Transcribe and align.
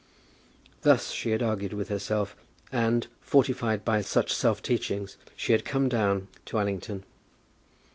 Thus 0.81 1.11
she 1.11 1.29
had 1.29 1.43
argued 1.43 1.73
with 1.73 1.89
herself, 1.89 2.35
and, 2.71 3.05
fortified 3.19 3.85
by 3.85 4.01
such 4.01 4.33
self 4.33 4.63
teachings, 4.63 5.15
she 5.35 5.51
had 5.51 5.63
come 5.63 5.89
down 5.89 6.27
to 6.45 6.57
Allington. 6.57 7.03